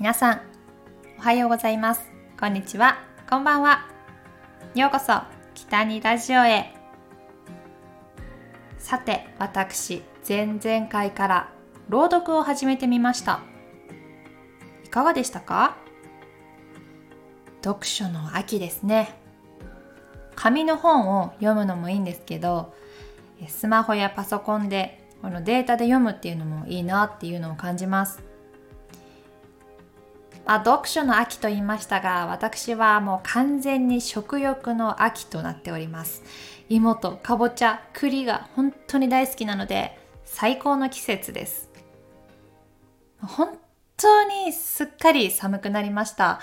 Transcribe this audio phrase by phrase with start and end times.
[0.00, 0.40] 皆さん
[1.18, 2.10] おはようございます。
[2.40, 3.04] こんにちは。
[3.28, 3.86] こんばんは。
[4.74, 5.12] ようこそ
[5.52, 6.72] 北にラジオへ。
[8.78, 11.52] さて私前々回から
[11.90, 13.40] 朗読を始めてみました。
[14.86, 15.76] いかがでしたか？
[17.62, 19.20] 読書の秋ですね。
[20.34, 22.72] 紙の本を読むのもいいんですけど
[23.48, 28.29] スマホやパソコンでこのデータで読むっていうのもいいなっていうのを感じます。
[30.54, 36.24] あ、読書の秋と言いましたが私はもう完全に食欲の秋となっております。
[36.68, 41.70] 芋とかぼちゃ栗が本当に大好きなので最高の季節です。
[43.22, 43.56] 本
[43.96, 46.40] 当にすっかり寒くなりました。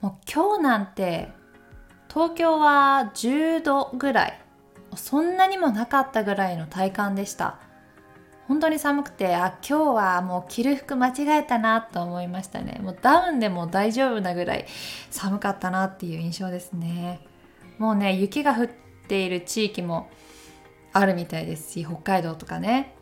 [0.00, 1.32] もう今日なんて
[2.08, 4.40] 東京は10度ぐらい。
[4.94, 7.58] そんなにもなかったぐらいの体感でした。
[8.50, 12.80] 本当に寒くてあ今日はもう着る服間違えたなと思いましたね。
[12.82, 14.66] もうダウンでも大丈夫なぐらい
[15.08, 17.20] 寒かったなっていう印象ですね。
[17.78, 18.68] もうね雪が降っ
[19.06, 20.10] ている地域も
[20.92, 22.96] あるみたいですし北海道とかね。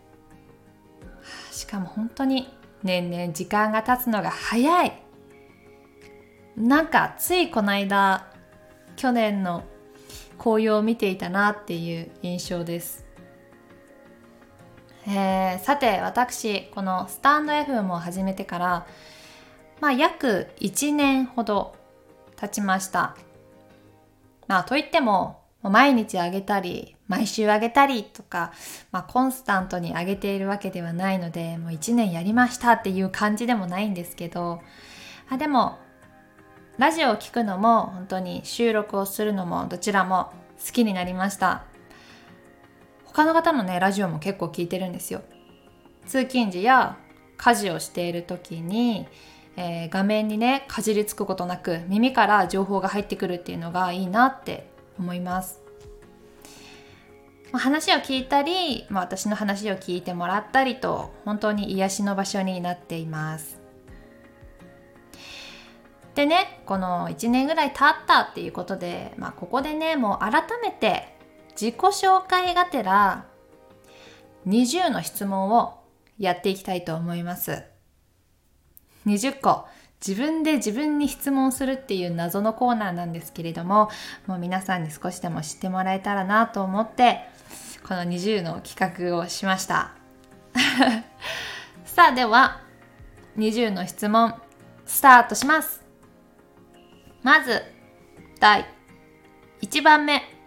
[1.51, 5.03] しかも本当に年々時間が経つのが早い。
[6.59, 8.31] なんかついこの間
[8.97, 9.65] 去年の
[10.37, 13.08] 紅葉を見ていたなっていう印象です。
[15.11, 18.87] えー、さて私このスタンド FM を始めてから
[19.81, 21.75] まあ約1年ほど
[22.37, 23.17] 経ちました。
[24.49, 28.53] まあといっても毎日あげたり毎週あげたりとか、
[28.93, 34.61] まあ、コンスタントにあげているわけではないのでもう1年やりましたっていう感じでもないんですけど
[35.29, 35.79] あでも
[36.77, 40.33] ラジオを聴くのも本当に収録をするのもどちらも
[40.65, 41.65] 好きになりました。
[43.19, 45.23] 他の方のねラジオも結構聞いてるんですよ。
[46.07, 46.99] 通勤時や
[47.37, 49.09] 家事をしている時に、
[49.57, 54.71] えー、画面にねかじりつくことなく耳から情報が入ってくるっていうのがいいなって
[55.01, 55.61] 思います。
[57.53, 63.61] 話を聞いたり、まあ、私の話を聞いてもらったりと本当に癒しの場所になっています。
[66.15, 71.18] でねこの1年ぐらい経ったっていうことで、まあ、ここでねもう改めて
[71.61, 73.27] 自己紹介がてら
[74.47, 75.81] 20の質問を
[76.17, 77.65] やっていきたいと思います。
[79.07, 79.67] 20個
[80.07, 83.91] 自分で自分に質問するっていう謎のコーナーなんですけれども
[84.29, 87.23] もう皆さんに少しでも知ってもらえたらなと思って
[87.83, 89.95] この20の企画をしました。
[91.85, 92.61] さあでは
[93.37, 94.35] 20の質問
[94.87, 95.83] スタートします。
[97.25, 97.63] まず
[98.39, 98.65] 第
[99.63, 100.38] 1番目。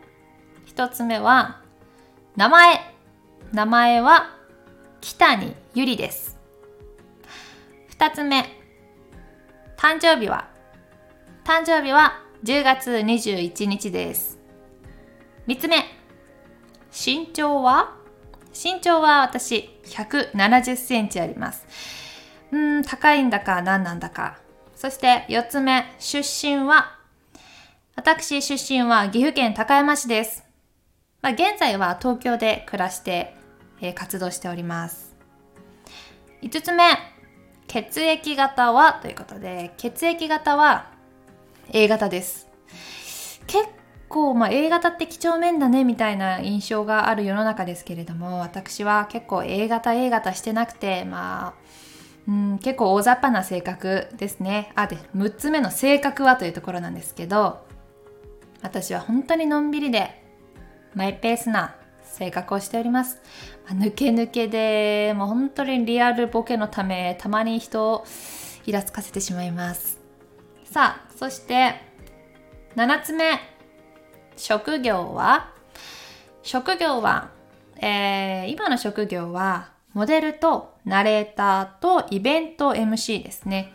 [0.71, 1.59] 一つ目は、
[2.37, 2.79] 名前。
[3.51, 4.37] 名前は、
[5.01, 6.39] 北にゆりです。
[7.89, 8.45] 二つ目、
[9.75, 10.47] 誕生日は、
[11.43, 14.39] 誕生日は10月21日です。
[15.45, 15.83] 三つ目、
[16.89, 17.97] 身長は？
[18.53, 21.67] 身長は私170センチあります。
[22.53, 24.37] うん、高いんだか何なんだか。
[24.73, 26.97] そして4つ目、出身は？
[27.97, 30.49] 私出身は岐阜県高山市です。
[31.21, 33.35] まあ、現在は東京で暮らして、
[33.79, 35.15] えー、活動しております。
[36.41, 36.97] 5つ目、
[37.67, 40.91] 血液型はということで、血液型は
[41.71, 42.49] A 型です。
[43.45, 43.65] 結
[44.09, 51.53] 構、まあ、A 型って几帳面だねみたいな印象がある世の中ですけれども、私は結構 A 型 A 型してなくて、まあ、
[52.27, 54.71] うん、結構大雑把な性格ですね。
[54.73, 57.63] あ、で、6つ目の性格はというところなんですけど、
[58.63, 60.20] 私は本当にのんびりで
[60.93, 63.21] マイペースな性格をしております。
[63.67, 68.05] あ抜け抜けで、もう本当にリアルボケのため、たまに人を
[68.65, 69.99] イラつかせてしまいます。
[70.65, 71.75] さあ、そして、
[72.75, 73.39] 7つ目。
[74.35, 75.51] 職業は？
[76.43, 77.29] 職業は、
[77.77, 83.73] えー、今の職業は、モデルとナレーターとイベント MC ですね。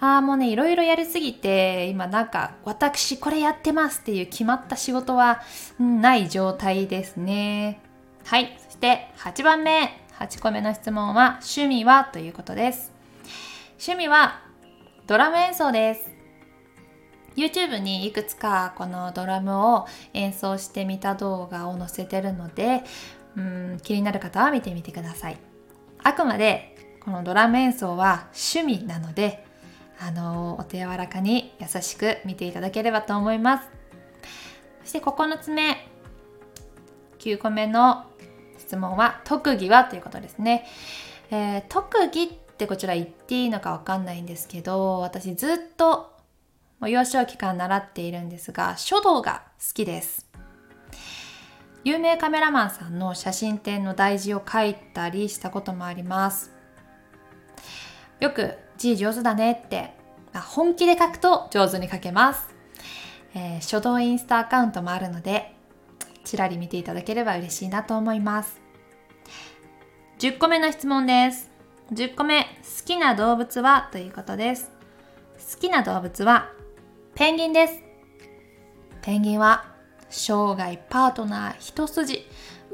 [0.00, 5.42] ああ、もうね、いろいろやりすぎて、今なんか、私これやってますっていう決まった仕事は、
[5.78, 7.80] ない状態ですね。
[8.24, 8.56] はい。
[8.64, 9.98] そして8番目。
[10.18, 12.92] 8個目の質問は、趣味はということです。
[13.72, 14.40] 趣味は、
[15.06, 16.10] ドラム演奏です。
[17.36, 22.82] YouTube にいくつかこのドラムを演奏してみた動画を載せてるので、
[23.36, 25.38] うん気になる方は見てみてください。
[26.02, 29.46] あくまでこのドラム演奏は趣味なので、
[30.00, 33.68] あのお手柔らかに優しく見ていただければと思います
[34.82, 35.86] そして9つ目
[37.18, 38.06] 9個目の
[38.58, 40.66] 質問は特技はということですね、
[41.30, 46.12] えー、特技ってこちら言っていいのかわかんないんですけど、私ずっと
[46.82, 50.28] 幼少期から習っているんですが、書道が好きです。
[51.82, 56.52] 有名カメラマンさんの写真展の題字を書いたりしたこともあります。
[58.20, 59.94] よく字上手だねって
[60.32, 62.48] あ本気で書くと上手に書けます。
[63.34, 65.54] えー、書道インスタアカウントもあるので、
[66.24, 68.60] ちらり見ていただければ嬉しいなと思います。
[70.18, 71.50] 10個目の質問です。
[71.92, 72.48] 10個目、好
[72.84, 73.88] きな動物は？
[73.92, 74.70] ということです。
[75.54, 76.52] 好きな動物は
[77.14, 77.80] ペンギンです。
[79.02, 79.64] ペンギンは
[80.10, 82.26] 生涯パートナー一筋、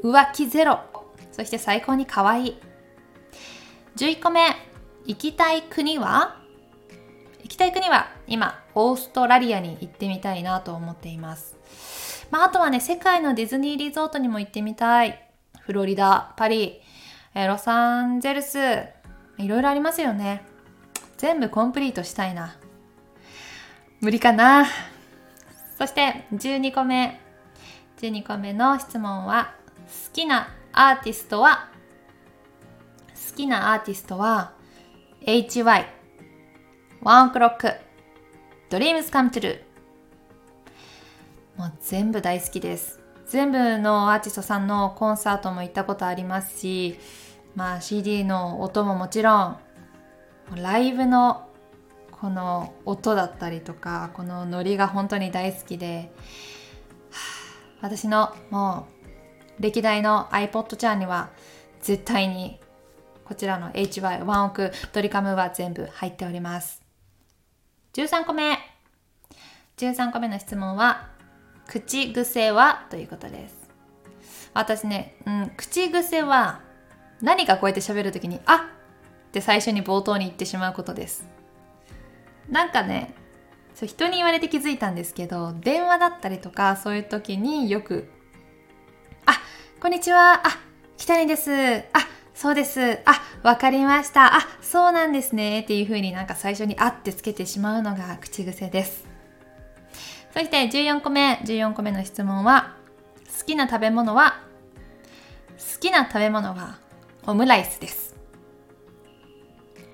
[0.03, 0.79] 浮気ゼロ、
[1.31, 2.57] そして最高に可愛い。
[3.95, 4.41] 11個目、
[5.07, 6.35] 行きたい国は？
[7.41, 11.55] 行きたい国は今、オーストラリアに行ってみたいなと思っています。
[12.29, 15.23] まあ、あとはね、世界のディズニーリゾートにも行ってみたい。
[15.61, 16.81] フロリダ、パリ、
[17.33, 18.59] えロサンゼルス、
[19.37, 20.45] いろいろありますよね。
[21.15, 22.57] 全部コンプリートしたいな。
[24.01, 24.65] 無理かな。
[25.77, 27.21] そして12個目。
[28.01, 29.53] 12個目の質問は、
[29.87, 31.69] 好きなアーティストは？
[33.29, 34.56] 好きなアーティストは？
[35.27, 35.85] HY
[37.01, 37.73] ワンオクロック。
[38.69, 43.01] ドリームスカムトゥルーもう全部大好きです。
[43.25, 46.97] 全部のアーティストさんのコンサートも行ったことありますし
[47.55, 49.57] まあ CD の音ももちろん
[50.55, 51.49] ライブの
[52.09, 56.09] この音だったりとかこのノリが本当に大好きで
[57.81, 58.87] 私のも
[59.59, 61.31] う歴代の iPod ちゃんには
[61.81, 62.61] 絶対に
[63.27, 66.81] こちらの HY ワンオクドリカムは全部入っております。
[67.93, 68.57] 13個目。
[69.75, 71.09] 13個目の質問は
[71.67, 73.69] 口癖はということです。
[74.53, 76.61] 私ね、うん、口癖は
[77.21, 78.59] 何かこうやって喋るときにあっ
[79.33, 81.27] て最初に冒頭に言ってしまうことです。
[82.49, 83.13] なんかね
[83.75, 88.09] そう人に言われて気づいたんですけど電話だったりとかそういう時によく
[89.27, 89.33] 「あ
[89.81, 90.59] こんにちはあ
[90.95, 92.07] 北谷ですあ
[92.39, 92.99] そうです。
[93.05, 94.35] あわかりました。
[94.37, 99.05] あそうなんですね」っていう風になんか最初に「あ」ってつけてしまうのが口癖です。
[100.33, 101.41] そして14個目。
[101.43, 102.75] 14個目の質問は
[103.39, 104.39] 好きな食べ物は？
[105.57, 106.77] 好きな食べ物は？
[107.25, 108.15] オムライスです。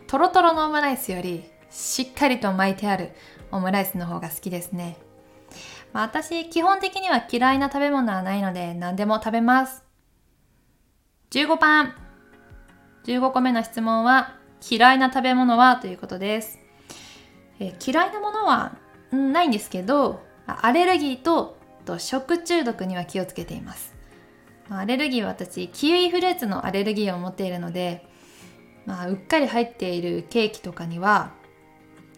[0.07, 3.13] トロトロのオムライスよりしっかりと巻いてある
[3.51, 4.97] オムライスの方が好きですね。
[5.93, 9.85] まあ、私、基本的には嫌いな食べ物はないので何でも食べます。
[11.31, 12.02] 15番。
[13.05, 14.35] 15個目の質問は
[14.69, 15.75] 嫌いな食べ物は？
[15.77, 16.59] ということです。
[17.59, 18.77] え嫌いなものは、
[19.11, 23.93] ないんですけど、アレルギーとと食中毒には気をつけています。
[24.69, 28.07] アレルギーは私、キウイフルーツのアレルギーを持っているので、
[28.85, 31.31] まあ、うっかり入っているケーキとかには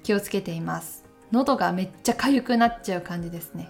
[0.03, 1.03] 気をつけています。
[1.31, 3.69] 喉がめっちゃ痒くなっちゃう感じですね。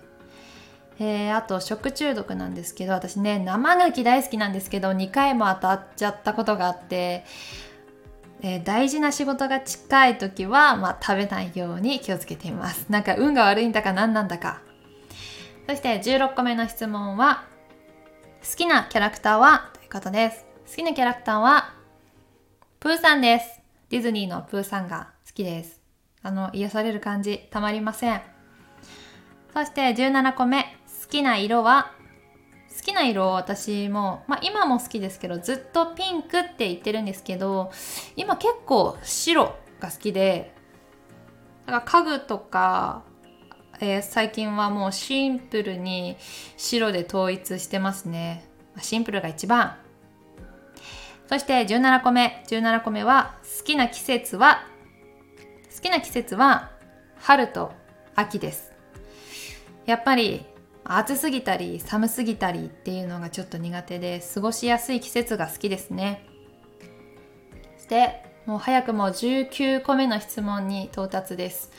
[0.99, 7.25] えー、あと食中毒なんですけど私ね生牡蠣大好きなんですけど2回も当たっちゃったことがあって、
[8.41, 12.85] えー、大事な仕事が近い時は、まあ、食べないように気をつけています。
[12.89, 14.61] なんか運が悪いんだか何なんだか。
[15.67, 17.43] そして16個目の質問は
[18.49, 20.45] 好きなキャラクターはということです。
[20.69, 21.73] 好きなキャラクターは
[22.79, 23.61] プーさんです。
[23.89, 25.81] ディズニーのプーさんが好きです。
[26.21, 28.21] あの、癒される感じ、たまりません。
[29.53, 30.65] そして17個目、
[31.05, 31.91] 好きな色は
[32.75, 37.71] 好きな色を私も、まあ、今も好きですけどずっとピンクって言ってるんですけど
[38.15, 40.55] 今結構白が好きで
[41.67, 43.03] だから家具とか、
[43.79, 46.17] えー、最近はもうシンプルに
[46.57, 48.47] 白で統一してますね。
[48.79, 49.77] シンプルが一番。
[51.27, 52.43] そして17個目。
[52.47, 54.67] 17個目は好きな季節は
[55.75, 56.71] 好きな季節は
[57.17, 57.71] 春と
[58.15, 58.71] 秋です。
[59.87, 60.45] やっぱり
[60.85, 66.25] 暑すぎたり寒すぎたりっていうのがちょっと苦手で過ごしやすい季節が好きですね。
[67.77, 71.71] そしてもう早くも19個目の質問に到達です。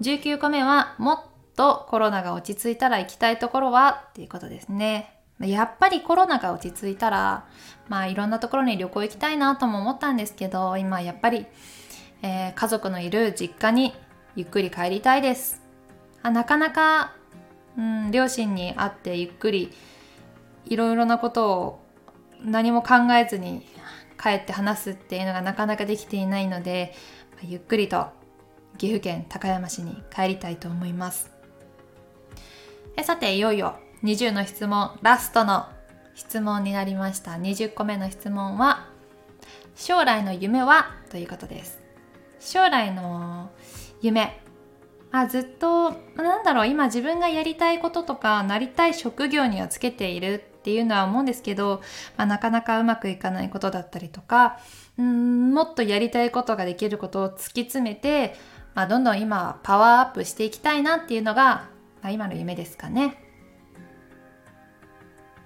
[0.00, 1.20] 19個目はもっ
[1.56, 5.16] とコロナが落ち着いたら行きたいところはっていうことですね。
[5.40, 7.46] やっぱりコロナが落ち着いたら
[7.88, 11.46] まあいろんなところに旅行行きたいなとも思ったんですけど今やっぱり
[12.22, 13.94] えー、家族のいる実家に
[14.36, 15.62] ゆっくり帰りたいです。
[16.22, 17.14] あなかなか、
[17.76, 19.72] うん、両親に会ってゆっくり
[20.66, 21.80] いろいろなことを
[22.42, 23.66] 何も考えずに
[24.20, 26.94] 帰って話すっていうのがなかなかできていないので
[27.42, 28.08] ゆっくりと
[28.78, 31.30] 岐阜県高山市に帰りたいと思います。
[32.96, 35.66] えさていよいよ20の質問ラストの
[36.14, 37.32] 質問になりました。
[37.32, 38.88] 20個目の質問は
[39.74, 40.96] 将来の夢は？
[41.10, 41.80] ということです。
[42.38, 43.50] 将来の
[44.02, 44.42] 夢。
[45.12, 51.80] あずっとなんだろう今自分がやりたいこととかなりたい職業にはつけているっていうのは思うんですけど、
[52.16, 54.60] まあ、なかなかうまくいかないことだったりとか
[55.00, 58.36] んもっとやりたいことができることを突き詰めて、
[58.74, 61.68] まあ、どんどん今パワーアップしていきたいなっていうのが、
[62.02, 63.24] まあ、今の夢ですかね。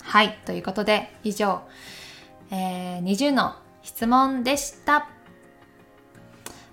[0.03, 1.63] はいということで以上、
[2.51, 5.09] えー、20の質問でした。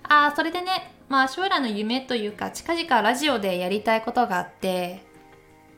[0.02, 5.02] あそれでねまあ将来の夢というか近々ラジオでやりたいことがあって、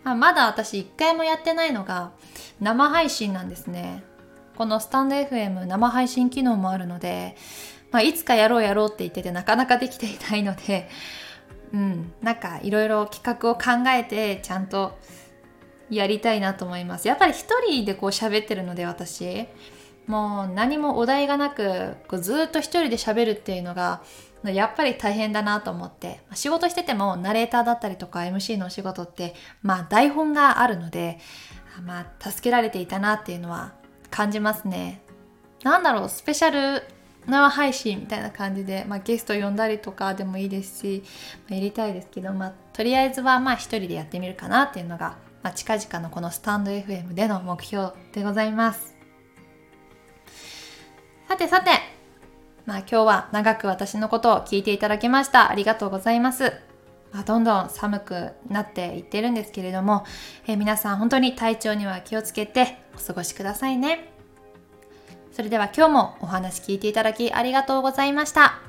[0.05, 2.13] まあ、まだ私一回もやってないのが
[2.61, 4.05] 生配信なんですね。
[4.55, 7.35] このスタンド FM 生配信機能もあるので、
[7.91, 10.89] まあ、いつかやろうやろうって言っててなかなかできていないので
[11.75, 14.97] うんなんかいろいろ企画を考えてちゃんと
[15.91, 17.09] やりたいなと思います。
[17.09, 19.49] やっぱり一人でこう喋ってるので私。
[20.07, 24.03] もう何もお題がなくこうずっと一人で喋るっていうのが
[24.45, 31.19] やっぱり大変だなと思って仕事しててもナレーターだったりとか MC のお仕事ってまあ台本があるので
[31.85, 33.73] まあ助けられていたなっていうのは
[34.11, 35.01] 感じますね。
[35.63, 36.83] なんだろうスペシャル
[37.27, 41.03] 生配信みたいな感じで、まあ、ゲスト呼んだりとかでもいいですし、
[41.49, 48.94] まあ、やりたいですけど、まあ、とりあえずはまあ一人でやってみるかなっていうのが、まあ、近々のこのスタンド FM での目標でございます。
[51.29, 51.71] さてさて
[52.67, 55.51] まあ今日は長く私のことを聞いていただきました。
[55.51, 56.53] ありがとうございます。
[57.13, 60.05] まあ、どんどん寒くなっていってるんですけれども、
[60.49, 64.13] えー、皆さん本当に体調には気をつけてお過ごしくださいね。
[65.33, 68.61] それでは今日もお話聞いていただきありがとうございました。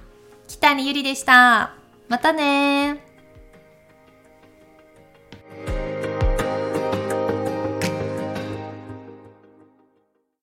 [0.48, 1.74] 北にゆりでした。
[2.08, 3.05] またね